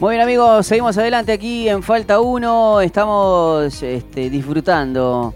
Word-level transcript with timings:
Muy 0.00 0.16
bien 0.16 0.22
amigos, 0.22 0.66
seguimos 0.66 0.98
adelante 0.98 1.30
aquí 1.30 1.68
en 1.68 1.80
Falta 1.80 2.20
1, 2.20 2.80
estamos 2.80 3.80
este, 3.80 4.28
disfrutando 4.28 5.34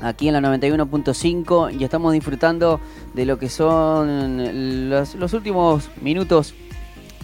aquí 0.00 0.28
en 0.28 0.34
la 0.34 0.40
91.5 0.40 1.78
y 1.78 1.84
estamos 1.84 2.14
disfrutando 2.14 2.80
de 3.12 3.26
lo 3.26 3.38
que 3.38 3.50
son 3.50 4.88
los, 4.88 5.32
últimos 5.34 5.90
minutos 6.00 6.54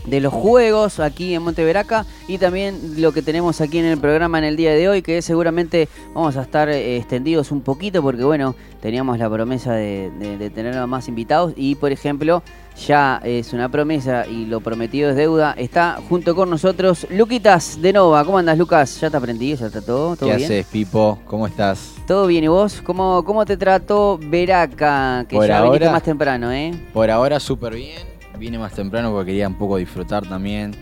de 0.04 0.20
los 0.20 0.32
juegos 0.32 1.00
aquí 1.00 1.34
en 1.34 1.42
Monteveraca 1.42 2.04
y 2.28 2.36
también 2.36 3.00
lo 3.00 3.12
que 3.12 3.22
tenemos 3.22 3.62
aquí 3.62 3.78
en 3.78 3.86
el 3.86 3.98
programa 3.98 4.36
en 4.38 4.44
el 4.44 4.56
día 4.56 4.72
de 4.72 4.90
hoy, 4.90 5.00
que 5.00 5.22
seguramente 5.22 5.88
vamos 6.14 6.36
a 6.36 6.42
estar 6.42 6.68
eh, 6.68 6.98
extendidos 6.98 7.50
un 7.50 7.62
poquito 7.62 8.02
porque 8.02 8.24
bueno, 8.24 8.54
teníamos 8.82 9.18
la 9.18 9.30
promesa 9.30 9.72
de, 9.72 10.10
de, 10.10 10.50
tener 10.50 10.86
más 10.86 11.08
invitados 11.08 11.54
y 11.56 11.76
por 11.76 11.92
ejemplo 11.92 12.42
ya 12.86 13.20
es 13.24 13.52
una 13.52 13.68
promesa 13.68 14.26
y 14.26 14.46
lo 14.46 14.60
prometido 14.60 15.10
es 15.10 15.16
deuda. 15.16 15.54
Está 15.56 15.98
junto 16.08 16.34
con 16.34 16.50
nosotros 16.50 17.06
Luquitas 17.10 17.80
de 17.80 17.92
Nova. 17.92 18.24
¿Cómo 18.24 18.38
andas, 18.38 18.56
Lucas? 18.56 19.00
¿Ya 19.00 19.10
te 19.10 19.16
aprendí? 19.16 19.54
¿Ya 19.56 19.66
está 19.66 19.80
todo? 19.80 20.16
¿Todo 20.16 20.28
¿Qué 20.28 20.36
haces, 20.36 20.66
Pipo? 20.66 21.18
¿Cómo 21.26 21.46
estás? 21.46 21.94
¿Todo 22.06 22.26
bien? 22.26 22.44
¿Y 22.44 22.48
vos? 22.48 22.80
¿Cómo, 22.82 23.24
cómo 23.24 23.44
te 23.44 23.56
trató 23.56 24.18
Veraca? 24.22 25.26
Que 25.28 25.36
ya 25.46 25.62
viniste 25.62 25.90
más 25.90 26.02
temprano, 26.02 26.52
¿eh? 26.52 26.72
Por 26.92 27.10
ahora 27.10 27.38
súper 27.40 27.74
bien 27.74 28.18
vine 28.38 28.58
más 28.58 28.72
temprano 28.72 29.10
porque 29.10 29.32
quería 29.32 29.48
un 29.48 29.54
poco 29.54 29.76
disfrutar 29.76 30.26
también. 30.26 30.74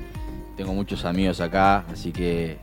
Tengo 0.56 0.72
muchos 0.72 1.04
amigos 1.04 1.40
acá, 1.40 1.84
así 1.92 2.12
que 2.12 2.58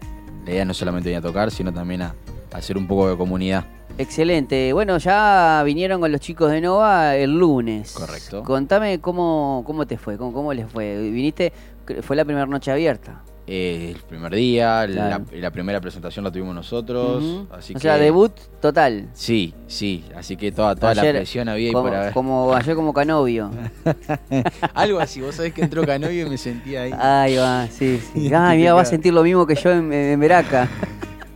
la 0.45 0.51
idea 0.51 0.65
no 0.65 0.73
solamente 0.73 1.09
venir 1.09 1.19
a 1.19 1.21
tocar, 1.21 1.51
sino 1.51 1.73
también 1.73 2.03
a, 2.03 2.15
hacer 2.53 2.77
un 2.77 2.87
poco 2.87 3.09
de 3.09 3.17
comunidad. 3.17 3.65
Excelente. 3.97 4.73
Bueno, 4.73 4.97
ya 4.97 5.61
vinieron 5.65 6.01
con 6.01 6.11
los 6.11 6.21
chicos 6.21 6.51
de 6.51 6.61
Nova 6.61 7.15
el 7.15 7.31
lunes. 7.31 7.93
Correcto. 7.93 8.43
Contame 8.43 8.99
cómo, 8.99 9.63
cómo 9.65 9.85
te 9.85 9.97
fue, 9.97 10.17
cómo, 10.17 10.33
cómo 10.33 10.53
les 10.53 10.71
fue. 10.71 10.97
Viniste, 11.11 11.53
fue 12.01 12.15
la 12.15 12.25
primera 12.25 12.45
noche 12.45 12.71
abierta. 12.71 13.21
Eh, 13.45 13.91
el 13.93 14.01
primer 14.03 14.33
día, 14.33 14.87
la, 14.87 15.51
primera 15.51 15.81
presentación 15.81 16.23
la 16.23 16.31
tuvimos 16.31 16.55
nosotros. 16.55 17.45
así 17.51 17.73
o 17.75 17.79
sea, 17.79 17.97
debut 17.97 18.31
total. 18.61 19.09
Sí, 19.13 19.53
sí. 19.67 20.05
Así 20.15 20.37
que 20.37 20.53
toda, 20.53 20.75
toda 20.75 20.95
la 20.95 21.01
presión 21.01 21.49
había 21.49 21.73
como, 21.73 21.83
por 21.83 21.95
haber. 21.95 22.13
Como 22.13 22.53
ayer 22.53 22.73
como 22.73 22.93
Canovio. 22.93 23.51
Algo 24.73 24.99
así, 24.99 25.19
vos 25.19 25.35
sabés 25.35 25.53
que 25.53 25.61
entró 25.61 25.85
Canovio 25.85 26.25
y 26.25 26.29
me 26.29 26.37
sentía 26.37 26.83
ahí. 26.83 26.93
Ahí 26.97 27.35
va, 27.35 27.67
sí, 27.67 28.01
sí. 28.13 28.31
Ay, 28.33 28.59
mira, 28.59 28.75
va 28.75 28.81
a 28.81 28.85
sentir 28.85 29.13
lo 29.13 29.23
mismo 29.23 29.45
que 29.45 29.55
yo 29.55 29.71
en, 29.71 29.91
en 29.91 30.19
Veraca. 30.21 30.69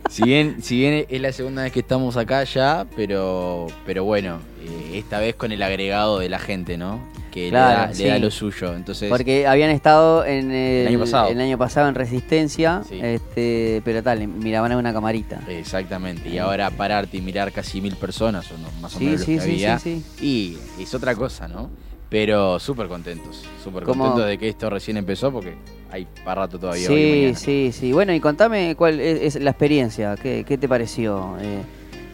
Si 0.08 0.22
bien, 0.22 0.62
si 0.62 0.78
bien 0.78 1.06
es 1.08 1.20
la 1.20 1.32
segunda 1.32 1.62
vez 1.62 1.72
que 1.72 1.80
estamos 1.80 2.16
acá 2.16 2.44
ya, 2.44 2.86
pero, 2.96 3.66
pero 3.86 4.04
bueno, 4.04 4.40
eh, 4.62 4.98
esta 4.98 5.20
vez 5.20 5.34
con 5.34 5.52
el 5.52 5.62
agregado 5.62 6.18
de 6.18 6.28
la 6.28 6.38
gente, 6.38 6.78
¿no? 6.78 7.00
que 7.30 7.50
le, 7.50 8.08
da, 8.08 8.18
lo 8.18 8.30
suyo. 8.30 8.74
Entonces, 8.74 9.08
Porque 9.08 9.46
habían 9.46 9.70
estado 9.70 10.24
en 10.24 10.50
el, 10.50 10.88
año, 10.88 11.58
pasado. 11.58 11.88
en 11.88 11.94
Resistencia, 11.94 12.82
este, 12.90 13.82
pero 13.84 14.02
tal, 14.02 14.26
miraban 14.26 14.72
a 14.72 14.76
una 14.76 14.92
camarita. 14.92 15.40
Exactamente, 15.48 16.28
y 16.28 16.38
ahora 16.38 16.70
pararte 16.70 17.18
y 17.18 17.20
mirar 17.20 17.52
casi 17.52 17.80
mil 17.80 17.96
personas, 17.96 18.50
o 18.50 18.80
más 18.80 18.96
o 18.96 19.00
menos 19.00 19.20
lo 19.20 19.26
que 19.26 19.40
había, 19.40 19.80
y 20.20 20.56
es 20.78 20.94
otra 20.94 21.14
cosa, 21.14 21.48
¿no? 21.48 21.70
Pero 22.10 22.58
súper 22.58 22.88
contentos, 22.88 23.44
súper 23.62 23.84
contentos 23.84 24.26
de 24.26 24.38
que 24.38 24.48
esto 24.48 24.70
recién 24.70 24.96
empezó 24.96 25.30
porque 25.30 25.56
hay 25.90 26.06
para 26.24 26.42
rato 26.42 26.58
todavía. 26.58 26.88
Sí, 26.88 27.32
sí, 27.36 27.70
sí. 27.72 27.92
Bueno, 27.92 28.14
y 28.14 28.20
contame 28.20 28.74
cuál 28.76 28.98
es, 29.00 29.36
la 29.36 29.50
experiencia, 29.50 30.16
¿qué, 30.16 30.44
qué 30.46 30.56
te 30.56 30.68
pareció? 30.68 31.36
Eh, 31.40 31.62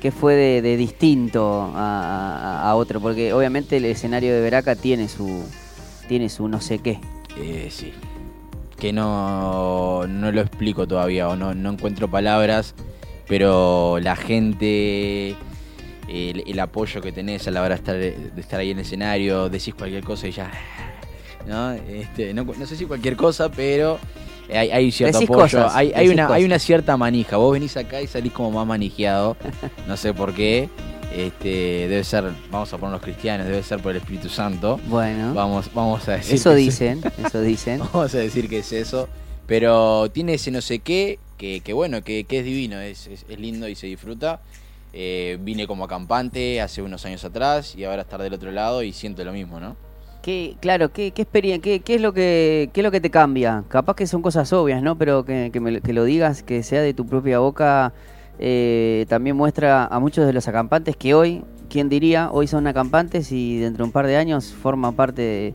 ¿Qué 0.05 0.11
fue 0.13 0.35
de, 0.35 0.77
distinto 0.77 1.73
a, 1.75 2.75
otro? 2.77 3.01
Porque 3.01 3.33
obviamente 3.33 3.79
el 3.79 3.87
escenario 3.87 4.35
de 4.35 4.41
Veraca 4.43 4.77
tiene 4.77 5.09
su, 5.09 5.43
tiene 6.09 6.29
su 6.29 6.47
no 6.47 6.61
sé 6.61 6.81
qué. 6.81 7.01
Eh, 7.39 7.69
sí. 7.71 7.95
Que 8.79 8.93
no, 8.93 10.07
no 10.07 10.31
lo 10.31 10.43
explico 10.43 10.87
todavía 10.87 11.31
o 11.31 11.37
no, 11.37 11.55
no 11.55 11.71
encuentro 11.71 12.11
palabras, 12.11 12.75
pero 13.29 13.99
la 13.99 14.15
gente, 14.15 15.37
el, 16.09 16.61
apoyo 16.61 17.01
que 17.01 17.13
tenés 17.13 17.47
a 17.49 17.51
la 17.51 17.63
hora 17.63 17.71
de 17.71 17.75
estar, 17.75 17.97
de 17.97 18.41
estar 18.41 18.61
ahí 18.61 18.71
en 18.71 18.79
el 18.79 18.85
escenario, 18.85 19.49
decís 19.49 19.75
cualquier 19.75 20.05
cosa 20.05 20.29
y 20.29 20.33
ya... 20.33 20.51
¿no? 21.47 21.73
Este, 21.73 22.33
no, 22.35 22.45
no 22.45 22.67
sé 22.67 22.77
si 22.77 22.87
cualquier 22.87 23.17
cosa, 23.17 23.51
pero 23.51 23.99
hay, 24.53 24.71
hay 24.71 24.93
cierto 24.93 25.19
apoyo, 25.19 25.69
hay, 25.71 26.09
una, 26.09 26.29
hay 26.29 26.45
una 26.45 26.59
cierta 26.59 26.97
manija. 26.97 27.37
Vos 27.37 27.53
venís 27.53 27.77
acá 27.77 28.01
y 28.01 28.07
salís 28.07 28.33
como 28.33 28.51
más 28.51 28.67
manijeado, 28.67 29.37
no 29.87 29.97
sé 29.97 30.13
por 30.13 30.35
qué. 30.35 30.69
Este, 31.15 31.87
debe 31.89 32.03
ser, 32.03 32.25
vamos 32.51 32.73
a 32.73 32.79
poner 32.79 32.95
los 32.95 33.03
cristianos, 33.03 33.47
debe 33.47 33.63
ser 33.63 33.81
por 33.81 33.93
el 33.93 33.99
Espíritu 33.99 34.29
Santo. 34.29 34.81
Bueno, 34.87 35.33
vamos, 35.33 35.71
vamos 35.73 36.09
a 36.09 36.17
decir. 36.17 36.35
Eso 36.35 36.53
dicen, 36.55 37.03
eso 37.25 37.41
dicen. 37.41 37.79
vamos 37.93 38.13
a 38.15 38.19
decir 38.19 38.49
que 38.49 38.59
es 38.59 38.73
eso. 38.73 39.09
Pero 39.47 40.11
tiene 40.11 40.35
ese 40.35 40.51
no 40.51 40.61
sé 40.61 40.81
qué, 40.81 41.19
que, 41.39 41.61
que 41.61 41.73
bueno, 41.73 42.03
que, 42.03 42.25
que, 42.25 42.41
es 42.41 42.45
divino, 42.45 42.81
es, 42.81 43.07
es, 43.07 43.39
lindo 43.39 43.69
y 43.69 43.77
se 43.77 43.87
disfruta. 43.87 44.41
Eh, 44.97 45.39
vine 45.41 45.67
como 45.67 45.83
acampante 45.83 46.61
hace 46.61 46.81
unos 46.81 47.05
años 47.05 47.25
atrás 47.25 47.75
y 47.75 47.83
ahora 47.83 48.03
estar 48.03 48.23
del 48.23 48.33
otro 48.33 48.53
lado 48.53 48.85
y 48.85 48.93
siento 48.93 49.25
lo 49.25 49.33
mismo, 49.33 49.59
¿no? 49.59 49.75
¿Qué, 50.23 50.57
claro, 50.61 50.93
¿qué, 50.93 51.11
qué, 51.11 51.27
qué, 51.27 51.81
qué, 51.81 51.95
es 51.97 52.01
lo 52.01 52.13
que, 52.13 52.71
qué 52.73 52.81
es 52.81 52.85
lo 52.85 52.93
que 52.93 53.01
te 53.01 53.11
cambia? 53.11 53.65
Capaz 53.67 53.97
que 53.97 54.07
son 54.07 54.23
cosas 54.23 54.53
obvias, 54.53 54.85
¿no? 54.85 54.97
Pero 54.97 55.25
que, 55.25 55.51
que, 55.53 55.93
lo 55.93 56.05
digas, 56.05 56.45
que 56.45 56.63
sea 56.63 56.81
de 56.81 56.95
tu 56.95 57.07
propia 57.07 57.41
boca, 57.41 57.93
eh, 58.39 59.05
también 59.09 59.37
muestra 59.37 59.85
a 59.85 59.99
muchos 59.99 60.27
de 60.27 60.33
los 60.33 60.47
acampantes 60.47 60.97
que 60.97 61.13
hoy, 61.13 61.43
¿quién 61.69 61.89
diría? 61.89 62.31
Hoy 62.31 62.47
son 62.47 62.69
acampantes 62.69 63.33
y 63.33 63.59
dentro 63.59 63.83
de 63.83 63.89
un 63.89 63.93
par 63.93 64.07
de 64.07 64.17
años 64.17 64.53
forman 64.53 64.95
parte 64.95 65.23
de, 65.23 65.55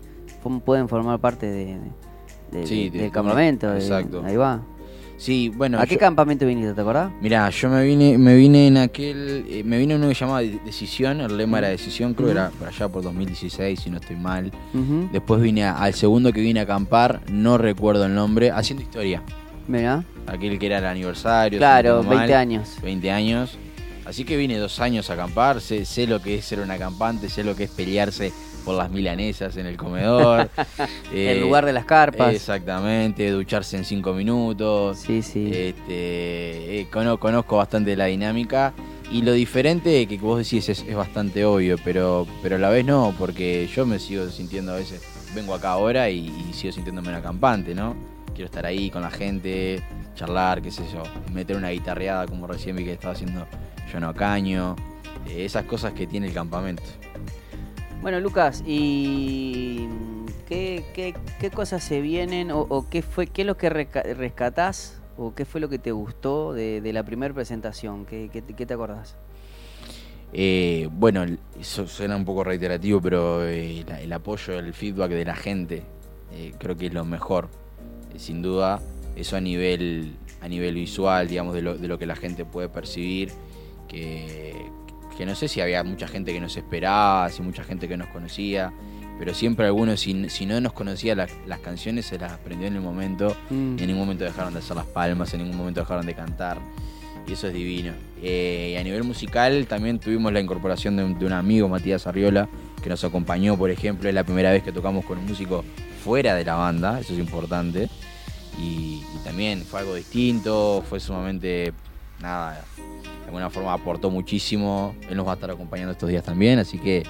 pueden 0.65 0.89
formar 0.89 1.17
parte 1.19 1.45
de, 1.45 1.77
del 2.51 3.11
campamento. 3.11 3.73
Exacto. 3.73 4.21
ahí 4.25 4.35
va. 4.35 4.61
Sí, 5.19 5.49
bueno. 5.49 5.79
¿A 5.79 5.85
qué 5.85 5.97
campamento 5.97 6.45
viniste, 6.45 6.73
te 6.73 6.79
acordás? 6.79 7.11
Mirá, 7.21 7.49
yo 7.49 7.69
me 7.69 7.83
vine, 7.83 8.17
me 8.17 8.35
vine 8.35 8.67
en 8.67 8.77
aquel. 8.77 9.45
Eh, 9.49 9.63
me 9.65 9.77
vine 9.77 9.93
en 9.95 9.99
uno 9.99 10.07
que 10.07 10.15
llamaba 10.15 10.39
Decisión, 10.39 11.19
el 11.19 11.35
lema 11.35 11.59
era 11.59 11.67
Decisión, 11.67 12.13
creo 12.13 12.27
que 12.27 12.31
era 12.31 12.49
por 12.51 12.69
allá 12.69 12.87
por 12.87 13.03
2016, 13.03 13.81
si 13.81 13.89
no 13.89 13.97
estoy 13.97 14.15
mal. 14.15 14.49
Después 15.11 15.41
vine 15.41 15.65
al 15.65 15.93
segundo 15.93 16.31
que 16.31 16.39
vine 16.39 16.61
a 16.61 16.63
acampar, 16.63 17.19
no 17.29 17.57
recuerdo 17.57 18.05
el 18.05 18.15
nombre, 18.15 18.49
haciendo 18.49 18.81
historia. 18.81 19.21
Mirá. 19.67 20.05
Aquel 20.25 20.57
que 20.57 20.65
era 20.67 20.77
el 20.77 20.85
aniversario. 20.85 21.59
Claro, 21.59 22.01
20 22.01 22.33
años. 22.33 22.77
20 22.81 23.11
años. 23.11 23.59
Así 24.09 24.25
que 24.25 24.37
vine 24.37 24.57
dos 24.57 24.79
años 24.79 25.11
a 25.11 25.13
acampar, 25.13 25.61
sé, 25.61 25.85
sé 25.85 26.07
lo 26.07 26.19
que 26.19 26.39
es 26.39 26.45
ser 26.45 26.61
un 26.61 26.71
acampante, 26.71 27.29
sé 27.29 27.43
lo 27.43 27.55
que 27.55 27.65
es 27.65 27.69
pelearse 27.69 28.33
por 28.65 28.73
las 28.73 28.89
milanesas 28.89 29.55
en 29.55 29.67
el 29.67 29.77
comedor. 29.77 30.49
el 31.13 31.37
eh, 31.37 31.39
lugar 31.39 31.63
de 31.63 31.73
las 31.73 31.85
carpas. 31.85 32.33
Exactamente, 32.33 33.29
ducharse 33.29 33.77
en 33.77 33.85
cinco 33.85 34.13
minutos. 34.13 34.97
Sí, 34.97 35.21
sí. 35.21 35.51
Este, 35.53 36.79
eh, 36.79 36.87
conozco, 36.89 37.57
bastante 37.57 37.95
la 37.95 38.05
dinámica. 38.05 38.73
Y 39.11 39.21
lo 39.21 39.31
diferente 39.33 40.07
que 40.07 40.17
vos 40.17 40.39
decís 40.39 40.67
es, 40.69 40.95
bastante 40.95 41.45
obvio, 41.45 41.75
pero, 41.83 42.25
pero 42.41 42.55
a 42.55 42.59
la 42.59 42.69
vez 42.69 42.85
no, 42.85 43.13
porque 43.15 43.69
yo 43.75 43.85
me 43.85 43.99
sigo 43.99 44.27
sintiendo 44.29 44.71
a 44.71 44.77
veces, 44.77 45.03
vengo 45.35 45.53
acá 45.53 45.69
ahora 45.69 46.09
y, 46.09 46.51
sigo 46.53 46.73
sintiéndome 46.73 47.09
un 47.09 47.15
acampante, 47.15 47.75
¿no? 47.75 47.95
Quiero 48.33 48.45
estar 48.45 48.65
ahí 48.65 48.89
con 48.89 49.03
la 49.03 49.11
gente, 49.11 49.83
charlar, 50.15 50.63
qué 50.63 50.71
sé 50.71 50.83
yo, 50.91 51.03
meter 51.31 51.57
una 51.57 51.69
guitarreada 51.69 52.25
como 52.25 52.47
recién 52.47 52.75
vi 52.75 52.85
que 52.85 52.93
estaba 52.93 53.13
haciendo 53.13 53.45
yo 53.91 53.99
no 53.99 54.13
caño, 54.13 54.75
eh, 55.27 55.45
esas 55.45 55.65
cosas 55.65 55.93
que 55.93 56.07
tiene 56.07 56.27
el 56.27 56.33
campamento. 56.33 56.83
Bueno, 58.01 58.21
Lucas, 58.21 58.63
¿y 58.65 59.87
qué, 60.47 61.13
qué, 61.39 61.51
cosas 61.51 61.83
se 61.83 61.99
vienen 61.99 62.49
o, 62.51 62.87
qué 62.89 63.01
fue 63.01 63.27
qué 63.27 63.41
es 63.41 63.45
lo 63.45 63.57
que 63.57 63.69
rescatás 63.69 65.01
o 65.17 65.35
qué 65.35 65.43
fue 65.43 65.59
lo 65.59 65.67
que 65.67 65.79
te 65.79 65.91
gustó 65.91 66.53
de, 66.53 66.81
la 66.93 67.03
primera 67.03 67.33
presentación? 67.33 68.05
¿Qué, 68.05 68.29
te 68.29 68.73
acordás? 68.73 69.17
Eh, 70.31 70.87
bueno, 70.91 71.25
eso 71.59 71.87
suena 71.87 72.15
un 72.15 72.23
poco 72.23 72.43
reiterativo, 72.45 73.01
pero 73.01 73.45
eh, 73.45 73.83
el 74.01 74.13
apoyo, 74.13 74.57
el 74.57 74.73
feedback 74.73 75.11
de 75.11 75.25
la 75.25 75.35
gente 75.35 75.83
eh, 76.31 76.53
creo 76.57 76.77
que 76.77 76.87
es 76.87 76.93
lo 76.93 77.03
mejor. 77.03 77.49
sin 78.15 78.41
duda, 78.41 78.79
eso 79.17 79.35
a 79.35 79.41
nivel, 79.41 80.15
a 80.39 80.47
nivel 80.47 80.75
visual, 80.75 81.27
digamos, 81.27 81.53
de 81.53 81.63
lo, 81.63 81.77
de 81.77 81.87
lo 81.87 81.99
que 81.99 82.05
la 82.05 82.15
gente 82.15 82.45
puede 82.45 82.69
percibir, 82.69 83.31
que, 83.89 84.53
que 85.17 85.25
no 85.25 85.35
sé 85.35 85.49
si 85.49 85.59
había 85.59 85.83
mucha 85.83 86.07
gente 86.07 86.31
que 86.31 86.39
nos 86.39 86.55
esperaba, 86.55 87.29
si 87.29 87.41
mucha 87.41 87.63
gente 87.63 87.89
que 87.89 87.97
nos 87.97 88.07
conocía, 88.07 88.71
pero 89.19 89.33
siempre 89.33 89.65
algunos, 89.65 89.99
si, 89.99 90.13
no 90.13 90.61
nos 90.61 90.71
conocía 90.71 91.13
las, 91.13 91.29
canciones, 91.61 92.05
se 92.05 92.17
las 92.17 92.31
aprendió 92.31 92.67
en 92.67 92.75
el 92.75 92.81
momento, 92.81 93.35
mm. 93.49 93.77
y 93.77 93.81
en 93.81 93.87
ningún 93.87 93.97
momento 93.97 94.23
dejaron 94.23 94.53
de 94.53 94.59
hacer 94.59 94.77
las 94.77 94.85
palmas, 94.85 95.33
en 95.33 95.41
ningún 95.41 95.57
momento 95.57 95.81
dejaron 95.81 96.05
de 96.05 96.13
cantar, 96.13 96.57
y 97.27 97.33
eso 97.33 97.47
es 97.47 97.53
divino. 97.53 97.91
Eh, 98.23 98.71
y 98.73 98.77
a 98.77 98.83
nivel 98.83 99.03
musical 99.03 99.67
también 99.67 99.99
tuvimos 99.99 100.31
la 100.31 100.39
incorporación 100.39 100.95
de 100.95 101.25
un, 101.25 101.33
amigo, 101.33 101.67
Matías 101.67 102.07
Arriola, 102.07 102.47
que 102.81 102.87
nos 102.87 103.03
acompañó, 103.03 103.57
por 103.57 103.71
ejemplo, 103.71 104.07
es 104.07 104.15
la 104.15 104.23
primera 104.23 104.51
vez 104.51 104.63
que 104.63 104.71
tocamos 104.71 105.03
con 105.03 105.17
un 105.17 105.25
músico 105.25 105.65
fuera 106.01 106.33
de 106.33 106.45
la 106.45 106.55
banda, 106.55 106.97
eso 107.01 107.11
es 107.11 107.19
importante. 107.19 107.89
Y, 108.57 109.03
y 109.15 109.23
también 109.25 109.63
fue 109.63 109.81
algo 109.81 109.95
distinto, 109.95 110.81
fue 110.87 111.01
sumamente, 111.01 111.73
nada, 112.21 112.63
alguna 113.29 113.49
forma 113.49 113.73
aportó 113.73 114.09
muchísimo. 114.09 114.95
Él 115.09 115.17
nos 115.17 115.25
va 115.25 115.31
a 115.31 115.35
estar 115.35 115.51
acompañando 115.51 115.91
estos 115.91 116.09
días 116.09 116.23
también, 116.23 116.59
así 116.59 116.79
que, 116.79 117.03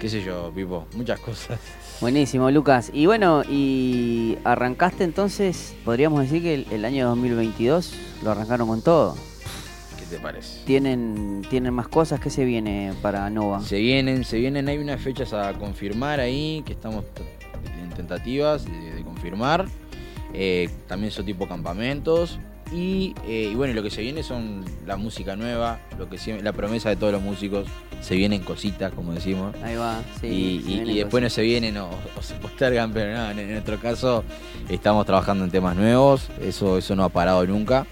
qué 0.00 0.08
sé 0.08 0.22
yo, 0.22 0.50
Pipo, 0.54 0.86
muchas 0.94 1.20
cosas. 1.20 1.60
Buenísimo, 2.00 2.50
Lucas. 2.50 2.90
Y 2.92 3.06
bueno, 3.06 3.42
y 3.48 4.38
arrancaste 4.44 5.04
entonces, 5.04 5.74
podríamos 5.84 6.22
decir 6.22 6.42
que 6.42 6.54
el, 6.54 6.66
el 6.70 6.84
año 6.84 7.06
2022 7.08 7.92
lo 8.22 8.30
arrancaron 8.30 8.68
con 8.68 8.82
todo. 8.82 9.16
¿Qué 9.98 10.16
te 10.16 10.18
parece? 10.22 10.64
¿Tienen, 10.64 11.42
¿Tienen 11.50 11.74
más 11.74 11.88
cosas? 11.88 12.18
¿Qué 12.18 12.30
se 12.30 12.44
viene 12.44 12.94
para 13.02 13.28
Nova? 13.28 13.60
Se 13.60 13.78
vienen, 13.78 14.24
se 14.24 14.38
vienen, 14.38 14.68
hay 14.68 14.78
unas 14.78 15.00
fechas 15.02 15.32
a 15.34 15.52
confirmar 15.54 16.18
ahí, 16.18 16.62
que 16.64 16.72
estamos 16.72 17.04
en 17.82 17.90
tentativas 17.90 18.64
de, 18.64 18.94
de 18.94 19.02
confirmar. 19.02 19.66
Eh, 20.32 20.70
también 20.86 21.10
son 21.12 21.26
tipo 21.26 21.46
campamentos. 21.46 22.38
Y, 22.72 23.14
eh, 23.26 23.50
y 23.52 23.54
bueno, 23.54 23.72
lo 23.74 23.82
que 23.82 23.90
se 23.90 24.02
viene 24.02 24.22
son 24.22 24.64
la 24.86 24.96
música 24.96 25.36
nueva, 25.36 25.80
lo 25.98 26.08
que 26.10 26.18
siempre- 26.18 26.44
la 26.44 26.52
promesa 26.52 26.90
de 26.90 26.96
todos 26.96 27.12
los 27.12 27.22
músicos. 27.22 27.66
Se 28.00 28.14
vienen 28.14 28.42
cositas, 28.42 28.92
como 28.92 29.12
decimos. 29.12 29.56
Ahí 29.62 29.74
va, 29.74 30.00
sí. 30.20 30.26
y, 30.28 30.62
se 30.62 30.70
y- 30.92 30.98
después 30.98 31.22
no 31.22 31.30
se 31.30 31.42
vienen 31.42 31.76
o, 31.78 31.88
o 32.16 32.22
se 32.22 32.34
postergan, 32.34 32.92
pero 32.92 33.12
no, 33.16 33.30
en, 33.30 33.38
en 33.40 33.50
nuestro 33.52 33.78
caso 33.80 34.22
estamos 34.68 35.04
trabajando 35.06 35.44
en 35.44 35.50
temas 35.50 35.74
nuevos, 35.74 36.28
eso, 36.40 36.78
eso 36.78 36.94
no 36.94 37.04
ha 37.04 37.08
parado 37.08 37.44
nunca. 37.46 37.86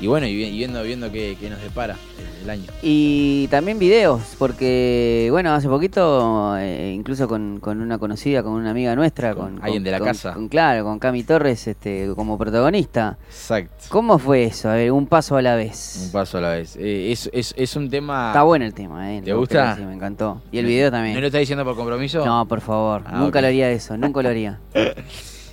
Y 0.00 0.06
bueno, 0.06 0.26
y, 0.26 0.34
vi- 0.34 0.44
y 0.46 0.56
viendo, 0.58 0.82
viendo 0.82 1.12
qué, 1.12 1.36
qué 1.38 1.50
nos 1.50 1.60
depara 1.60 1.94
el, 2.18 2.44
el 2.44 2.50
año. 2.50 2.64
Y 2.82 3.48
también 3.48 3.78
videos, 3.78 4.34
porque 4.38 5.28
bueno, 5.30 5.52
hace 5.52 5.68
poquito, 5.68 6.56
eh, 6.56 6.92
incluso 6.96 7.28
con, 7.28 7.60
con 7.60 7.82
una 7.82 7.98
conocida, 7.98 8.42
con 8.42 8.52
una 8.52 8.70
amiga 8.70 8.96
nuestra, 8.96 9.34
Con 9.34 9.56
con, 9.56 9.64
alguien 9.64 9.84
de 9.84 9.90
la 9.90 10.00
casa. 10.00 10.32
con- 10.32 10.48
claro, 10.48 10.84
con 10.84 10.98
Cami 10.98 11.22
Torres 11.22 11.68
este, 11.68 12.08
como 12.16 12.38
protagonista. 12.38 13.18
Exacto. 13.28 13.74
¿Cómo 13.90 14.18
fue 14.18 14.44
eso? 14.44 14.70
A 14.70 14.74
ver, 14.74 14.90
un 14.90 15.06
paso 15.06 15.36
a 15.36 15.42
la 15.42 15.54
vez. 15.54 16.04
Un 16.06 16.12
paso 16.12 16.38
a 16.38 16.40
la 16.40 16.50
vez. 16.52 16.76
Eh, 16.76 17.12
es, 17.12 17.28
es, 17.34 17.52
es 17.58 17.76
un 17.76 17.90
tema... 17.90 18.28
Está 18.28 18.42
bueno 18.44 18.64
el 18.64 18.72
tema, 18.72 19.12
¿eh? 19.14 19.20
¿Te 19.22 19.34
gusta? 19.34 19.70
decir, 19.74 19.84
me 19.86 19.94
encantó. 19.94 20.40
Y 20.50 20.56
el 20.58 20.64
video 20.64 20.90
también. 20.90 21.14
¿No 21.14 21.20
lo 21.20 21.26
estás 21.26 21.40
diciendo 21.40 21.64
por 21.66 21.76
compromiso? 21.76 22.24
No, 22.24 22.46
por 22.48 22.62
favor, 22.62 23.02
Ah, 23.04 23.18
nunca 23.18 23.42
lo 23.42 23.48
haría 23.48 23.70
eso, 23.70 23.98
nunca 23.98 24.22
lo 24.22 24.30
haría. 24.30 24.58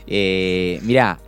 Eh, 0.09 0.79
mirá, 0.83 1.19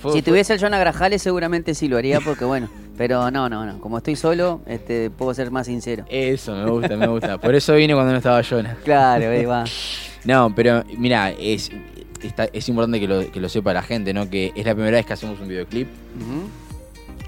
fue- 0.00 0.12
si 0.12 0.22
tuviese 0.22 0.54
el 0.54 0.60
Jonah 0.60 0.78
Grajales 0.78 1.22
seguramente 1.22 1.74
sí 1.74 1.88
lo 1.88 1.96
haría, 1.96 2.20
porque 2.20 2.44
bueno, 2.44 2.68
pero 2.96 3.30
no, 3.30 3.48
no, 3.48 3.64
no. 3.66 3.80
Como 3.80 3.98
estoy 3.98 4.16
solo, 4.16 4.60
este, 4.66 5.10
puedo 5.10 5.32
ser 5.34 5.50
más 5.50 5.66
sincero. 5.66 6.04
Eso, 6.08 6.54
me 6.54 6.70
gusta, 6.70 6.96
me 6.96 7.06
gusta. 7.06 7.38
Por 7.38 7.54
eso 7.54 7.74
vine 7.74 7.94
cuando 7.94 8.12
no 8.12 8.18
estaba 8.18 8.42
Jonah. 8.42 8.76
Claro, 8.84 9.30
ahí 9.30 9.44
va. 9.44 9.64
No, 10.24 10.54
pero 10.54 10.84
mira, 10.98 11.30
es, 11.32 11.70
está- 12.22 12.48
es 12.52 12.68
importante 12.68 13.00
que 13.00 13.06
lo, 13.08 13.30
que 13.30 13.40
lo 13.40 13.48
sepa 13.48 13.72
la 13.72 13.82
gente, 13.82 14.12
¿no? 14.14 14.28
Que 14.30 14.52
es 14.54 14.64
la 14.64 14.74
primera 14.74 14.96
vez 14.96 15.06
que 15.06 15.12
hacemos 15.12 15.38
un 15.40 15.48
videoclip, 15.48 15.88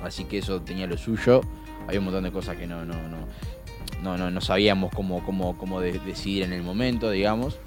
así 0.03 0.25
que 0.25 0.39
eso 0.39 0.61
tenía 0.61 0.87
lo 0.87 0.97
suyo. 0.97 1.41
Hay 1.89 1.99
un 1.99 2.05
montón 2.05 2.25
de 2.25 2.31
cosas 2.33 2.57
que 2.57 2.67
no, 2.67 2.85
no, 2.85 2.95
no, 2.95 3.19
no, 4.03 4.17
no, 4.19 4.31
no 4.31 4.41
sabíamos 4.41 4.93
cómo, 4.95 5.25
cómo, 5.25 5.57
cómo 5.57 5.81
de- 5.81 5.99
decidir 6.01 6.43
en 6.45 6.53
el 6.53 6.63
momento, 6.63 7.11
digamos. 7.11 7.59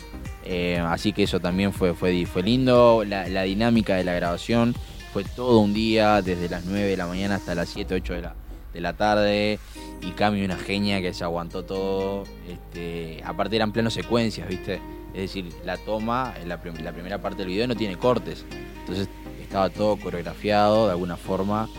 Eh, 0.51 0.79
así 0.79 1.13
que 1.13 1.21
eso 1.21 1.39
también 1.39 1.71
fue, 1.71 1.93
fue, 1.93 2.25
fue 2.25 2.41
lindo. 2.41 3.03
La, 3.05 3.43
dinámica 3.43 3.95
de 3.95 4.03
la 4.03 4.13
grabación 4.13 4.73
fue 5.13 5.23
todo 5.23 5.59
un 5.59 5.75
día, 5.75 6.23
desde 6.23 6.49
las 6.49 6.65
9 6.65 6.87
de 6.87 6.97
la 6.97 7.05
mañana 7.05 7.35
hasta 7.35 7.53
las 7.53 7.69
7, 7.69 7.93
8 7.93 8.13
de 8.15 8.21
la, 8.21 8.35
de 8.73 8.81
la 8.81 8.93
tarde. 8.93 9.59
Y 10.01 10.09
Cami, 10.11 10.43
una 10.43 10.57
genia 10.57 11.01
que 11.01 11.13
se 11.13 11.23
aguantó 11.23 11.65
todo. 11.65 12.23
Este, 12.47 13.21
aparte 13.23 13.57
eran 13.57 13.71
planos 13.71 13.93
secuencias, 13.93 14.49
¿viste? 14.49 14.81
Es 15.13 15.21
decir, 15.21 15.53
la 15.65 15.77
toma, 15.77 16.33
la, 16.47 16.59
la 16.81 16.93
primera 16.93 17.21
parte 17.21 17.43
del 17.43 17.49
video 17.49 17.67
no 17.67 17.75
tiene 17.75 17.95
cortes. 17.97 18.43
Entonces 18.79 19.07
estaba 19.39 19.69
todo 19.69 19.97
coreografiado 19.97 20.87
de 20.87 20.93
alguna 20.93 21.15
forma. 21.15 21.69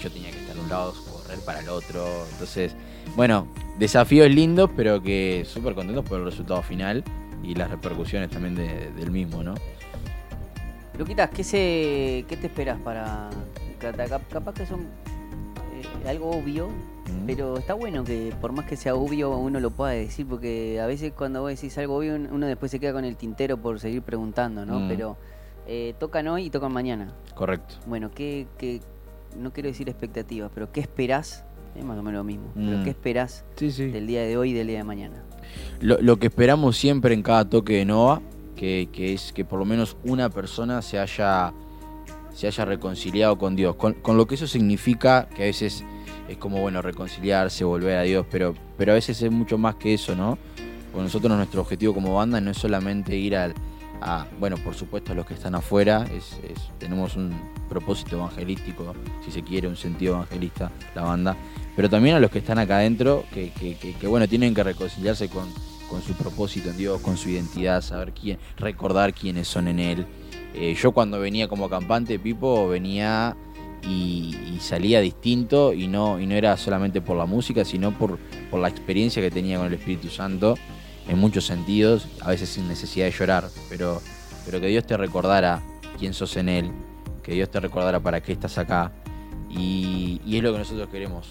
Yo 0.00 0.08
tenía 0.08 0.30
que 0.30 0.38
estar 0.38 0.54
de 0.54 0.60
un 0.60 0.68
lado, 0.68 0.94
correr 1.10 1.40
para 1.40 1.58
el 1.58 1.68
otro. 1.68 2.06
Entonces, 2.30 2.76
bueno, 3.16 3.48
desafíos 3.80 4.30
lindos, 4.30 4.70
pero 4.76 5.02
que 5.02 5.44
súper 5.52 5.74
contentos 5.74 6.04
por 6.04 6.20
el 6.20 6.26
resultado 6.26 6.62
final 6.62 7.02
y 7.42 7.54
las 7.54 7.70
repercusiones 7.70 8.30
también 8.30 8.54
de- 8.54 8.90
del 8.92 9.10
mismo, 9.10 9.42
¿no? 9.42 9.54
Luquitas, 10.98 11.30
¿qué, 11.30 11.44
se, 11.44 12.24
¿qué 12.28 12.36
te 12.40 12.46
esperas 12.48 12.78
para.? 12.80 13.30
Capaz 14.30 14.52
que 14.54 14.66
son 14.66 14.80
eh, 14.82 16.08
algo 16.08 16.30
obvio, 16.30 16.68
Mm. 16.68 17.26
pero 17.26 17.56
está 17.56 17.72
bueno 17.74 18.04
que 18.04 18.32
por 18.40 18.52
más 18.52 18.66
que 18.66 18.76
sea 18.76 18.94
obvio 18.94 19.30
uno 19.36 19.58
lo 19.58 19.70
pueda 19.70 19.92
decir, 19.92 20.26
porque 20.26 20.78
a 20.80 20.86
veces 20.86 21.12
cuando 21.16 21.40
vos 21.40 21.50
decís 21.50 21.76
algo 21.78 21.96
obvio 21.96 22.14
uno 22.14 22.46
después 22.46 22.70
se 22.70 22.78
queda 22.78 22.92
con 22.92 23.04
el 23.06 23.16
tintero 23.16 23.56
por 23.56 23.80
seguir 23.80 24.02
preguntando, 24.02 24.66
¿no? 24.66 24.80
Mm. 24.80 24.88
Pero 24.88 25.16
eh, 25.66 25.94
tocan 25.98 26.28
hoy 26.28 26.44
y 26.46 26.50
tocan 26.50 26.72
mañana. 26.72 27.12
Correcto. 27.34 27.76
Bueno, 27.86 28.10
¿qué, 28.14 28.46
qué- 28.58 28.80
no 29.38 29.52
quiero 29.52 29.68
decir 29.68 29.88
expectativas, 29.88 30.50
pero 30.54 30.70
¿qué 30.70 30.80
esperás? 30.80 31.44
Es 31.74 31.84
más 31.84 31.96
o 31.98 32.02
menos 32.02 32.18
lo 32.18 32.24
mismo. 32.24 32.50
Pero 32.54 32.78
Mm. 32.78 32.84
¿qué 32.84 32.90
esperás 32.90 33.44
Sí, 33.56 33.70
sí. 33.72 33.86
del 33.86 34.06
día 34.06 34.22
de 34.22 34.36
hoy 34.36 34.50
y 34.50 34.52
del 34.52 34.66
día 34.66 34.78
de 34.78 34.84
mañana? 34.84 35.22
Lo, 35.80 36.00
lo 36.00 36.18
que 36.18 36.26
esperamos 36.28 36.76
siempre 36.76 37.14
en 37.14 37.22
cada 37.22 37.48
toque 37.48 37.74
de 37.78 37.84
Nova, 37.84 38.20
que, 38.56 38.88
que 38.92 39.14
es 39.14 39.32
que 39.32 39.44
por 39.44 39.58
lo 39.58 39.64
menos 39.64 39.96
una 40.04 40.28
persona 40.30 40.82
se 40.82 40.98
haya, 40.98 41.52
se 42.34 42.46
haya 42.46 42.64
reconciliado 42.64 43.38
con 43.38 43.56
Dios. 43.56 43.76
Con, 43.76 43.94
con 43.94 44.16
lo 44.16 44.26
que 44.26 44.34
eso 44.34 44.46
significa, 44.46 45.28
que 45.34 45.42
a 45.42 45.46
veces 45.46 45.84
es 46.28 46.36
como, 46.36 46.60
bueno, 46.60 46.82
reconciliarse, 46.82 47.64
volver 47.64 47.96
a 47.98 48.02
Dios, 48.02 48.26
pero, 48.30 48.54
pero 48.76 48.92
a 48.92 48.94
veces 48.94 49.20
es 49.22 49.32
mucho 49.32 49.56
más 49.58 49.76
que 49.76 49.94
eso, 49.94 50.14
¿no? 50.14 50.38
Porque 50.92 51.04
nosotros 51.04 51.36
nuestro 51.36 51.60
objetivo 51.62 51.94
como 51.94 52.14
banda 52.14 52.40
no 52.40 52.50
es 52.50 52.58
solamente 52.58 53.16
ir 53.16 53.36
al, 53.36 53.54
a, 54.00 54.26
bueno, 54.38 54.56
por 54.58 54.74
supuesto 54.74 55.12
a 55.12 55.14
los 55.14 55.24
que 55.26 55.34
están 55.34 55.54
afuera, 55.54 56.04
es, 56.14 56.38
es- 56.48 56.70
tenemos 56.78 57.16
un 57.16 57.32
propósito 57.68 58.16
evangelístico, 58.16 58.94
si 59.24 59.30
se 59.30 59.42
quiere, 59.42 59.68
un 59.68 59.76
sentido 59.76 60.14
evangelista, 60.16 60.70
la 60.94 61.02
banda, 61.02 61.36
pero 61.76 61.88
también 61.88 62.16
a 62.16 62.20
los 62.20 62.30
que 62.30 62.38
están 62.38 62.58
acá 62.58 62.76
adentro, 62.78 63.24
que, 63.32 63.50
que- 63.52 63.76
que- 63.76 64.06
bueno, 64.06 64.28
tienen 64.28 64.54
que 64.54 64.62
reconciliarse 64.62 65.28
con, 65.28 65.48
con 65.88 66.02
su 66.02 66.12
propósito 66.14 66.70
en 66.70 66.76
Dios, 66.76 67.00
con 67.00 67.16
su 67.16 67.28
identidad, 67.30 67.80
saber 67.82 68.12
quién, 68.12 68.38
recordar 68.56 69.12
quiénes 69.14 69.48
son 69.48 69.68
en 69.68 69.78
Él. 69.78 70.06
Eh, 70.54 70.74
yo 70.80 70.92
cuando 70.92 71.20
venía 71.20 71.46
como 71.48 71.68
campante, 71.68 72.18
Pipo, 72.18 72.68
venía 72.68 73.36
y, 73.88 74.36
y 74.54 74.58
salía 74.60 75.00
distinto 75.00 75.72
y 75.72 75.86
no, 75.86 76.20
y 76.20 76.26
no 76.26 76.34
era 76.34 76.56
solamente 76.56 77.00
por 77.00 77.16
la 77.16 77.24
música, 77.26 77.64
sino 77.64 77.96
por, 77.96 78.18
por 78.50 78.60
la 78.60 78.68
experiencia 78.68 79.22
que 79.22 79.30
tenía 79.30 79.58
con 79.58 79.66
el 79.68 79.74
Espíritu 79.74 80.08
Santo 80.10 80.56
en 81.08 81.18
muchos 81.18 81.46
sentidos, 81.46 82.06
a 82.20 82.28
veces 82.30 82.48
sin 82.50 82.68
necesidad 82.68 83.06
de 83.06 83.12
llorar, 83.12 83.48
pero, 83.68 84.02
pero 84.44 84.60
que 84.60 84.66
Dios 84.66 84.86
te 84.86 84.96
recordara 84.96 85.62
quién 85.98 86.12
sos 86.14 86.36
en 86.36 86.48
Él, 86.48 86.70
que 87.22 87.32
Dios 87.32 87.50
te 87.50 87.58
recordara 87.58 88.00
para 88.00 88.20
qué 88.20 88.32
estás 88.32 88.58
acá. 88.58 88.92
Y, 89.50 90.20
es 90.36 90.42
lo 90.42 90.52
que 90.52 90.58
nosotros 90.58 90.88
queremos. 90.90 91.28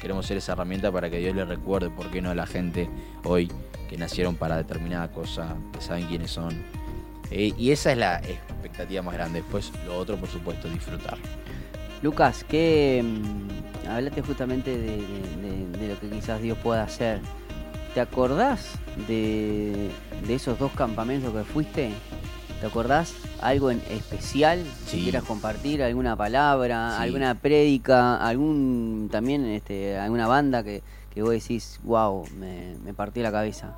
Queremos 0.00 0.26
ser 0.26 0.36
esa 0.36 0.52
herramienta 0.52 0.90
para 0.92 1.10
que 1.10 1.18
Dios 1.18 1.34
le 1.34 1.44
recuerde 1.44 1.90
por 1.90 2.10
qué 2.10 2.22
no 2.22 2.30
a 2.30 2.34
la 2.34 2.46
gente 2.46 2.88
hoy 3.24 3.50
que 3.90 3.96
nacieron 3.98 4.36
para 4.36 4.56
determinada 4.56 5.10
cosa, 5.10 5.56
que 5.72 5.80
saben 5.80 6.06
quiénes 6.06 6.30
son. 6.30 6.62
Eh, 7.30 7.52
y 7.58 7.72
esa 7.72 7.92
es 7.92 7.98
la 7.98 8.18
expectativa 8.20 9.02
más 9.02 9.14
grande. 9.14 9.40
Después, 9.42 9.72
lo 9.86 9.96
otro, 9.98 10.16
por 10.16 10.28
supuesto, 10.28 10.68
disfrutar. 10.68 11.18
Lucas, 12.02 12.44
que 12.44 13.04
hablate 13.88 14.22
justamente 14.22 14.76
de, 14.78 14.96
de- 14.98 15.68
de- 15.72 15.78
de 15.78 15.88
lo 15.94 16.00
que 16.00 16.08
quizás 16.10 16.40
Dios 16.40 16.56
pueda 16.58 16.84
hacer. 16.84 17.20
¿Te 17.94 18.00
acordás 18.00 18.72
de, 19.08 19.90
de 20.26 20.34
esos 20.34 20.58
dos 20.58 20.70
campamentos 20.72 21.32
que 21.34 21.42
fuiste? 21.42 21.90
¿Te 22.60 22.66
acordás 22.66 23.14
algo 23.40 23.70
en 23.70 23.80
especial? 23.90 24.64
Si 24.86 24.96
Sí. 24.98 25.02
quieras 25.04 25.24
compartir 25.24 25.82
alguna 25.82 26.16
palabra, 26.16 26.96
Sí. 26.96 27.02
alguna 27.02 27.34
prédica, 27.34 28.16
algún 28.16 29.08
también 29.10 29.44
este, 29.46 29.96
alguna 29.98 30.26
banda 30.26 30.62
que, 30.62 30.82
que 31.12 31.22
vos 31.22 31.32
decís, 31.32 31.80
wow, 31.84 32.24
me, 32.38 32.74
me 32.84 32.94
partió 32.94 33.22
la 33.22 33.32
cabeza. 33.32 33.74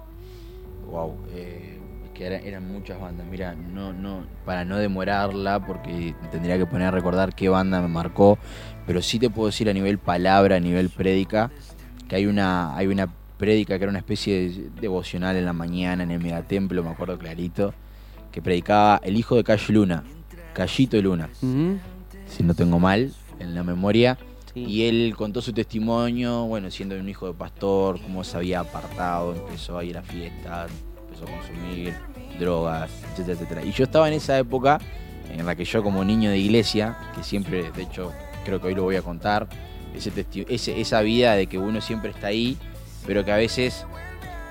Wow, 0.90 1.14
eh, 1.32 1.78
es 2.04 2.10
que 2.18 2.26
era- 2.26 2.38
eran 2.38 2.70
muchas 2.72 3.00
bandas. 3.00 3.26
Mira, 3.26 3.54
no, 3.54 3.92
no, 3.92 4.24
para 4.44 4.64
no 4.64 4.76
demorarla, 4.76 5.64
porque 5.64 6.14
tendría 6.32 6.58
que 6.58 6.66
poner 6.66 6.88
a 6.88 6.90
recordar 6.90 7.34
qué 7.34 7.48
banda 7.48 7.80
me 7.80 7.88
marcó, 7.88 8.38
pero 8.86 9.00
sí 9.02 9.18
te 9.18 9.30
puedo 9.30 9.46
decir 9.46 9.68
a 9.70 9.72
nivel 9.72 9.98
palabra, 9.98 10.56
a 10.56 10.60
nivel 10.60 10.90
prédica, 10.90 11.50
que 12.08 12.16
hay 12.16 12.26
una, 12.26 12.76
hay 12.76 12.88
una 12.88 13.08
prédica 13.38 13.78
que 13.78 13.84
era 13.84 13.90
una 13.90 14.00
especie 14.00 14.50
de 14.50 14.70
devocional 14.80 15.36
en 15.36 15.44
la 15.46 15.52
mañana 15.52 16.02
en 16.02 16.10
el 16.10 16.20
megatemplo, 16.20 16.82
me 16.82 16.90
acuerdo 16.90 17.16
clarito, 17.18 17.72
que 18.30 18.40
predicaba 18.42 19.00
el 19.04 19.16
hijo 19.16 19.36
de 19.36 19.44
Calle 19.44 19.72
Luna, 19.72 20.04
Callito 20.54 21.00
Luna, 21.00 21.28
si 22.26 22.42
no 22.42 22.54
tengo 22.54 22.78
mal 22.78 23.12
en 23.38 23.54
la 23.54 23.62
memoria. 23.62 24.18
Sí. 24.54 24.64
Y 24.64 24.82
él 24.88 25.14
contó 25.16 25.40
su 25.40 25.52
testimonio, 25.52 26.44
bueno, 26.46 26.70
siendo 26.72 26.96
un 26.96 27.08
hijo 27.08 27.26
de 27.28 27.34
pastor, 27.34 28.00
cómo 28.00 28.24
se 28.24 28.36
había 28.36 28.60
apartado, 28.60 29.34
empezó 29.34 29.78
a 29.78 29.84
ir 29.84 29.96
a 29.96 30.02
fiestas, 30.02 30.70
empezó 31.06 31.24
a 31.24 31.36
consumir 31.38 31.94
drogas, 32.38 32.90
etcétera, 33.12 33.32
etcétera. 33.34 33.64
Y 33.64 33.72
yo 33.72 33.84
estaba 33.84 34.08
en 34.08 34.14
esa 34.14 34.36
época 34.38 34.80
en 35.32 35.46
la 35.46 35.54
que 35.54 35.64
yo 35.64 35.82
como 35.84 36.04
niño 36.04 36.30
de 36.30 36.38
iglesia, 36.38 36.98
que 37.14 37.22
siempre, 37.22 37.70
de 37.70 37.82
hecho, 37.82 38.12
creo 38.44 38.60
que 38.60 38.66
hoy 38.68 38.74
lo 38.74 38.82
voy 38.82 38.96
a 38.96 39.02
contar, 39.02 39.46
ese- 39.94 40.80
esa 40.80 41.00
vida 41.02 41.34
de 41.34 41.46
que 41.46 41.58
uno 41.58 41.80
siempre 41.80 42.10
está 42.10 42.28
ahí, 42.28 42.56
pero 43.06 43.24
que 43.24 43.30
a 43.32 43.36
veces 43.36 43.86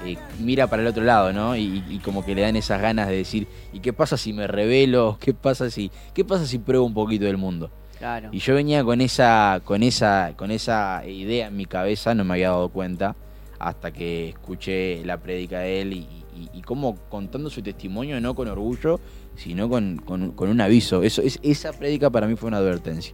eh, 0.05 0.17
mira 0.39 0.67
para 0.67 0.81
el 0.81 0.87
otro 0.87 1.03
lado, 1.03 1.33
¿no? 1.33 1.55
Y, 1.55 1.83
y 1.89 1.99
como 1.99 2.23
que 2.23 2.35
le 2.35 2.41
dan 2.41 2.55
esas 2.55 2.81
ganas 2.81 3.07
de 3.07 3.15
decir, 3.15 3.47
¿y 3.73 3.79
qué 3.79 3.93
pasa 3.93 4.17
si 4.17 4.33
me 4.33 4.47
revelo? 4.47 5.17
¿Qué 5.21 5.33
pasa 5.33 5.69
si, 5.69 5.91
qué 6.13 6.23
pasa 6.23 6.45
si 6.45 6.59
pruebo 6.59 6.85
un 6.85 6.93
poquito 6.93 7.25
del 7.25 7.37
mundo? 7.37 7.71
Claro. 7.97 8.29
Y 8.31 8.39
yo 8.39 8.55
venía 8.55 8.83
con 8.83 9.01
esa, 9.01 9.61
con 9.65 9.83
esa, 9.83 10.33
con 10.37 10.51
esa 10.51 11.03
idea 11.05 11.47
en 11.47 11.57
mi 11.57 11.65
cabeza, 11.65 12.15
no 12.15 12.23
me 12.23 12.35
había 12.35 12.49
dado 12.49 12.69
cuenta, 12.69 13.15
hasta 13.59 13.91
que 13.91 14.29
escuché 14.29 15.03
la 15.03 15.17
prédica 15.17 15.59
de 15.59 15.81
él 15.81 15.93
y, 15.93 16.07
y, 16.33 16.49
y 16.53 16.61
cómo 16.61 16.95
contando 17.09 17.49
su 17.49 17.61
testimonio, 17.61 18.21
no 18.21 18.35
con 18.35 18.47
orgullo, 18.47 19.01
sino 19.35 19.69
con, 19.69 19.97
con, 19.97 20.31
con 20.31 20.49
un 20.49 20.61
aviso. 20.61 21.03
Eso, 21.03 21.21
es, 21.21 21.39
esa 21.43 21.73
prédica 21.73 22.09
para 22.09 22.27
mí 22.27 22.35
fue 22.35 22.47
una 22.47 22.57
advertencia. 22.57 23.13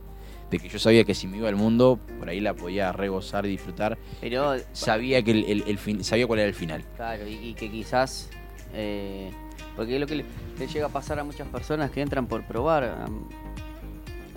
De 0.49 0.59
que 0.59 0.69
yo 0.69 0.77
sabía 0.79 1.03
que 1.03 1.13
si 1.15 1.27
me 1.27 1.37
iba 1.37 1.49
al 1.49 1.55
mundo, 1.55 1.99
por 2.19 2.29
ahí 2.29 2.39
la 2.39 2.53
podía 2.53 2.91
regozar 2.91 3.45
y 3.45 3.49
disfrutar. 3.49 3.97
Pero 4.21 4.55
Sabía 4.73 5.21
que 5.23 5.31
el, 5.31 5.43
el- 5.45 5.63
el 5.67 5.77
fin- 5.79 6.03
sabía 6.03 6.27
cuál 6.27 6.39
era 6.39 6.47
el 6.47 6.53
final. 6.55 6.83
Claro, 6.95 7.27
y, 7.27 7.33
y 7.33 7.53
que 7.55 7.69
quizás, 7.71 8.29
eh, 8.73 9.31
porque 9.75 9.95
es 9.95 9.99
lo 9.99 10.05
que 10.07 10.15
le, 10.17 10.25
le 10.59 10.67
llega 10.67 10.85
a 10.85 10.89
pasar 10.89 11.19
a 11.19 11.23
muchas 11.23 11.47
personas 11.47 11.89
que 11.91 12.01
entran 12.01 12.27
por 12.27 12.43
probar, 12.43 13.07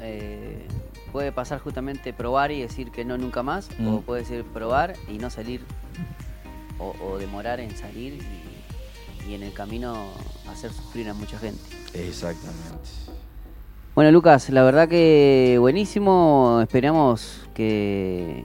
eh, 0.01 0.67
puede 1.13 1.33
pasar 1.33 1.59
justamente 1.61 2.13
probar 2.13 2.53
y 2.53 2.61
decir 2.63 2.91
que 2.91 3.05
no 3.05 3.19
nunca 3.19 3.43
más, 3.43 3.69
Mm. 3.79 3.89
o 3.89 4.01
puede 4.03 4.25
ser 4.25 4.45
probar 4.45 4.95
y 5.09 5.19
no 5.19 5.31
salir, 5.31 5.61
o, 6.79 6.95
o 7.05 7.19
demorar 7.19 7.61
en 7.61 7.77
salir 7.77 8.15
y, 9.27 9.31
y 9.31 9.35
en 9.35 9.43
el 9.43 9.53
camino 9.53 10.11
hacer 10.49 10.73
sufrir 10.73 11.09
a 11.09 11.15
mucha 11.15 11.39
gente. 11.39 11.61
Exactamente. 11.95 12.89
Bueno, 13.99 14.13
Lucas, 14.13 14.49
la 14.51 14.63
verdad 14.63 14.89
que 14.89 15.57
buenísimo. 15.59 16.61
Esperamos 16.63 17.41
que, 17.53 18.45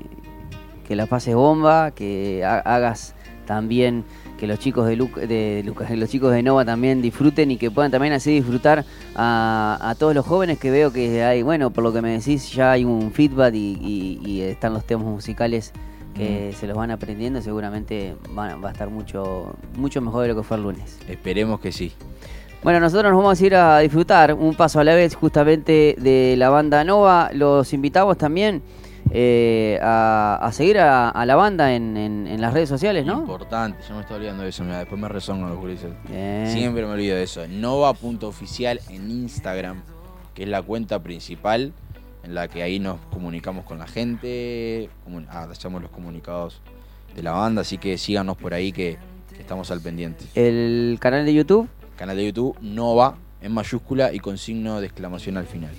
que 0.87 0.95
la 0.95 1.05
pases 1.05 1.35
bomba, 1.35 1.91
que 1.91 2.43
ha- 2.43 2.57
hagas 2.57 3.13
también 3.45 4.03
que 4.39 4.47
los 4.47 4.57
chicos 4.57 4.87
de, 4.87 4.95
Lu- 4.95 5.11
de 5.13 5.61
Lucas, 5.63 5.91
los 5.91 6.09
chicos 6.09 6.31
de 6.33 6.41
Nova 6.41 6.65
también 6.65 7.03
disfruten 7.03 7.51
y 7.51 7.57
que 7.57 7.69
puedan 7.69 7.91
también 7.91 8.13
así 8.13 8.31
disfrutar 8.31 8.83
a, 9.15 9.77
a 9.79 9.93
todos 9.93 10.15
los 10.15 10.25
jóvenes 10.25 10.57
que 10.57 10.71
veo 10.71 10.91
que 10.91 11.23
hay, 11.23 11.43
bueno, 11.43 11.69
por 11.69 11.83
lo 11.83 11.93
que 11.93 12.01
me 12.01 12.17
decís, 12.17 12.51
ya 12.51 12.71
hay 12.71 12.83
un 12.83 13.11
feedback 13.11 13.53
y, 13.53 13.77
y- 13.79 14.27
y 14.27 14.41
están 14.41 14.73
los 14.73 14.83
temas 14.85 15.05
musicales 15.05 15.71
que 16.15 16.51
se 16.59 16.65
los 16.65 16.75
van 16.75 16.89
aprendiendo. 16.89 17.43
Seguramente 17.43 18.15
van- 18.31 18.63
va 18.63 18.69
a 18.69 18.71
estar 18.71 18.89
mucho, 18.89 19.53
mucho 19.77 20.01
mejor 20.01 20.23
de 20.23 20.29
lo 20.29 20.35
que 20.35 20.41
fue 20.41 20.57
el 20.57 20.63
lunes. 20.63 20.97
Esperemos 21.07 21.59
que 21.59 21.71
sí. 21.71 21.91
Bueno, 22.63 22.79
nosotros 22.79 23.11
nos 23.11 23.21
vamos 23.21 23.41
a 23.41 23.45
ir 23.45 23.55
a 23.55 23.79
disfrutar 23.79 24.33
un 24.33 24.55
paso 24.55 24.79
a 24.79 24.83
la 24.85 24.95
vez 24.95 25.15
justamente 25.15 25.95
de 25.99 26.35
la 26.37 26.49
banda 26.49 26.83
Nova. 26.85 27.29
Los 27.33 27.73
invitamos 27.73 28.17
también 28.17 28.61
eh, 29.11 29.77
a, 29.81 30.39
a 30.41 30.51
seguir 30.53 30.79
a, 30.79 31.09
a 31.09 31.25
la 31.25 31.35
banda 31.35 31.75
en, 31.75 31.97
en- 31.97 32.25
en 32.25 32.39
las 32.39 32.53
redes 32.53 32.69
sociales, 32.69 33.05
¿no? 33.05 33.15
Importante, 33.19 33.79
yo 33.87 33.95
me 33.95 34.01
estoy 34.01 34.15
olvidando 34.17 34.43
de 34.43 34.49
eso. 34.49 34.63
mira, 34.63 34.79
después 34.79 34.99
me 34.99 35.09
rezongo 35.09 35.47
los 35.49 35.57
gurises. 35.57 35.91
Siempre 36.47 36.85
me 36.85 36.93
olvido 36.93 37.17
de 37.17 37.23
eso. 37.23 37.45
Nova.oficial 37.49 38.79
en 38.89 39.11
Instagram, 39.11 39.81
que 40.33 40.43
es 40.43 40.49
la 40.49 40.61
cuenta 40.61 41.03
principal 41.03 41.73
en 42.23 42.33
la 42.33 42.47
que 42.47 42.63
ahí 42.63 42.79
nos 42.79 42.97
comunicamos 43.11 43.65
con 43.65 43.77
la 43.77 43.87
gente, 43.87 44.89
ah, 45.29 45.47
hacemos 45.51 45.81
los 45.81 45.91
comunicados 45.91 46.61
de 47.13 47.23
la 47.23 47.31
banda, 47.31 47.61
así 47.61 47.77
que 47.77 47.97
síganos 47.97 48.37
por 48.37 48.53
ahí 48.53 48.71
que, 48.71 48.97
que 49.35 49.41
estamos 49.41 49.69
al 49.69 49.81
pendiente. 49.81 50.23
El 50.33 50.95
canal 51.01 51.25
de 51.25 51.33
YouTube. 51.33 51.67
Canal 51.95 52.15
de 52.17 52.25
YouTube 52.25 52.57
Nova 52.61 53.15
en 53.41 53.51
mayúscula 53.53 54.11
y 54.13 54.19
con 54.19 54.37
signo 54.37 54.79
de 54.79 54.87
exclamación 54.87 55.37
al 55.37 55.45
final. 55.45 55.71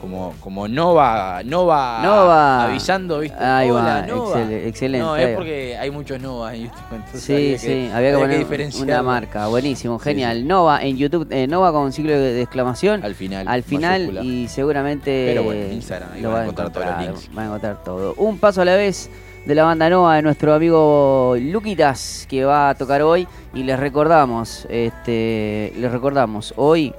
Como, 0.00 0.34
como 0.40 0.68
Nova, 0.68 1.40
Nova, 1.42 2.00
Nova. 2.02 2.64
avisando, 2.64 3.20
¿viste? 3.20 3.42
Ahí 3.42 3.70
va, 3.70 3.80
Hola, 3.80 4.06
Nova. 4.06 4.36
excel- 4.40 4.66
excelente, 4.66 5.06
No, 5.06 5.16
es 5.16 5.34
porque 5.34 5.76
hay 5.78 5.90
muchos 5.90 6.20
Novas 6.20 6.54
en 6.54 6.64
YouTube. 6.64 6.82
entonces 6.92 7.22
Sí, 7.22 7.32
había 7.32 7.58
sí, 7.58 7.90
había 7.94 8.10
que 8.28 8.44
poner 8.44 8.70
una 8.82 9.02
marca. 9.02 9.46
Buenísimo, 9.46 9.98
genial. 9.98 10.36
sí. 10.38 10.44
Nova 10.44 10.82
en 10.82 10.98
YouTube, 10.98 11.26
eh, 11.30 11.46
Nova 11.46 11.72
con 11.72 11.92
siglo 11.92 12.12
de, 12.12 12.42
exclamación. 12.42 13.02
Al 13.04 13.14
final. 13.14 13.48
al 13.48 13.62
final 13.62 14.00
mayúscula. 14.08 14.22
y 14.22 14.48
seguramente 14.48 15.24
Pero 15.30 15.44
bueno, 15.44 15.62
en 15.62 15.72
Instagram 15.72 16.12
ahí 16.12 16.20
lo 16.20 16.28
van 16.28 16.36
a 16.36 16.38
van 16.40 16.44
encontrar 16.50 16.72
todos 16.72 16.86
los 16.86 16.98
links. 17.00 17.34
van 17.34 17.44
a 17.44 17.48
encontrar 17.48 17.82
todo. 17.82 18.14
Un 18.18 18.38
paso 18.38 18.60
a 18.60 18.64
la 18.66 18.76
vez 18.76 19.10
de 19.46 19.54
la 19.54 19.62
banda 19.62 19.88
Nova 19.88 20.16
de 20.16 20.22
nuestro 20.22 20.52
amigo 20.52 21.36
Luquitas 21.38 22.26
que 22.28 22.44
va 22.44 22.70
a 22.70 22.74
tocar 22.74 23.02
hoy. 23.02 23.28
Y 23.54 23.62
les 23.62 23.78
recordamos, 23.78 24.66
este, 24.68 25.72
les 25.76 25.92
recordamos 25.92 26.52
hoy 26.56 26.92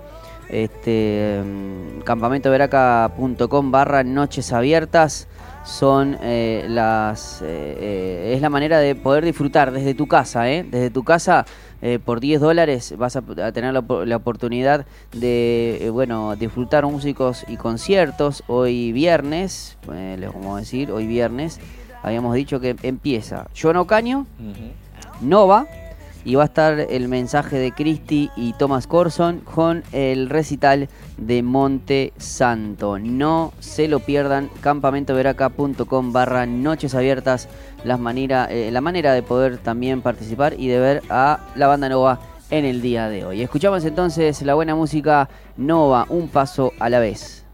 este 0.48 1.42
mm, 1.44 2.04
campamentoveraca.com 2.04 3.70
barra 3.70 4.02
noches 4.06 4.54
son 5.66 6.18
eh, 6.22 6.66
las 6.70 7.42
eh, 7.42 7.46
eh, 7.46 8.34
es 8.34 8.42
la 8.42 8.50
manera 8.50 8.80
de 8.80 8.96
poder 8.96 9.26
disfrutar 9.26 9.74
desde 9.74 9.94
tu 9.94 10.08
casa 10.08 10.50
¿eh? 10.50 10.64
desde 10.64 10.90
tu 10.90 11.04
casa 11.04 11.46
por 12.06 12.22
10 12.22 12.40
dólares 12.40 12.96
vas 12.98 13.18
a, 13.18 13.22
tener 13.52 13.74
la, 13.74 13.84
la 14.06 14.16
oportunidad 14.16 14.88
de 15.12 15.90
bueno 15.94 16.36
disfrutar 16.36 16.84
músicos 16.88 17.46
y 17.48 17.56
conciertos. 17.58 18.44
Hoy 18.48 18.92
viernes 18.94 19.78
les 19.88 20.34
vamos 20.34 20.58
a 20.58 20.60
decir 20.62 20.92
hoy 20.92 21.06
viernes 21.06 21.60
habíamos 22.04 22.36
dicho 22.36 22.60
que 22.60 22.76
empieza 22.84 23.48
John 23.60 23.78
Ocaño. 23.78 24.26
Nova 25.22 25.68
y 26.28 26.36
va 26.36 26.44
a 26.44 26.48
estar 26.48 26.78
el 26.78 27.08
mensaje 27.08 27.58
de 27.58 27.72
Cristi 27.72 28.30
y 28.36 28.52
Thomas 28.52 28.86
Corson 28.86 29.40
con 29.40 29.84
el 29.94 30.30
recital 30.30 30.90
de 31.16 31.42
Monte 31.42 32.12
Santo. 32.18 33.00
No 33.00 33.54
se 33.60 33.88
lo 33.88 34.02
pierdan, 34.02 34.50
campamentoveraca.com 34.60 36.12
barra 36.12 36.46
noches 36.46 36.96
abiertas, 36.96 37.48
las 37.86 37.98
manera, 37.98 38.46
eh, 38.52 38.72
la 38.72 38.82
manera 38.82 39.14
de 39.14 39.24
poder 39.24 39.58
también 39.58 40.02
participar 40.02 40.56
y 40.60 40.68
de 40.68 40.80
ver 40.80 41.04
a 41.10 41.40
la 41.56 41.68
banda 41.68 41.88
Nova 41.88 42.20
en 42.50 42.66
el 42.66 42.82
día 42.82 43.08
de 43.08 43.24
hoy. 43.24 43.42
Escuchamos 43.42 43.86
entonces 43.86 44.42
la 44.42 44.54
buena 44.54 44.76
música 44.76 45.30
Nova, 45.56 46.08
un 46.10 46.28
paso 46.28 46.74
a 46.80 46.90
la 46.90 47.00
vez. 47.00 47.47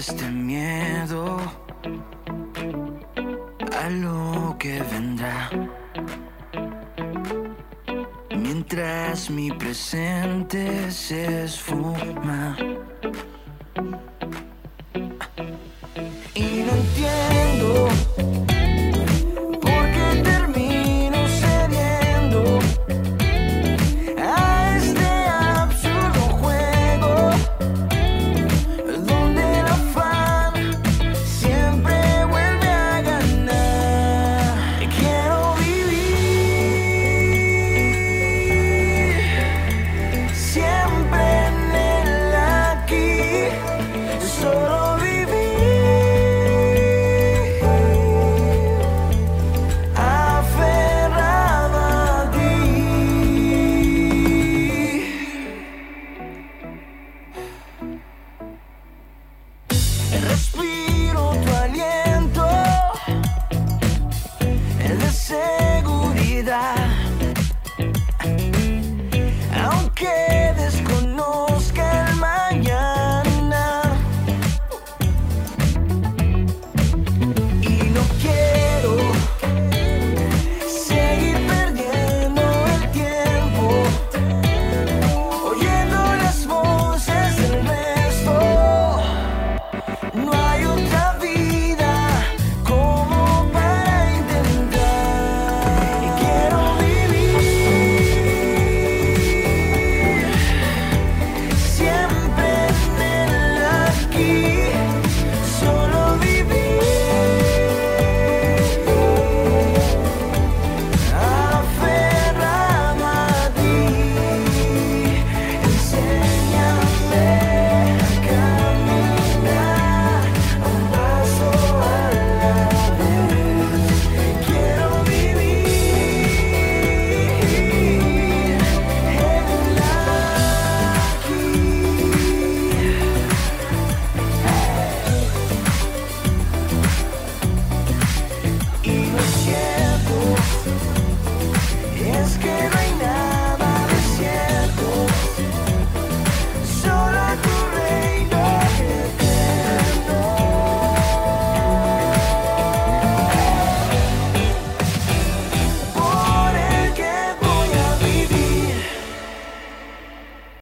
Este 0.00 0.30
miedo 0.30 1.36
a 3.78 3.90
lo 3.90 4.56
que 4.58 4.82
vendrá. 4.90 5.50
Mientras 8.34 9.28
mi 9.28 9.50
presente 9.52 10.90
se 10.90 11.44
esfuma 11.44 12.56